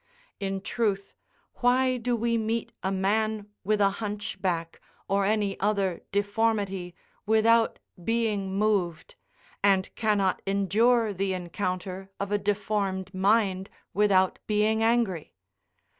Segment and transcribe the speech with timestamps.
[0.39, 1.13] In truth,
[1.57, 6.95] why do we meet a man with a hunch back, or any other deformity,
[7.27, 9.13] without being moved,
[9.61, 15.35] and cannot endure the encounter of a deformed mind without being angry?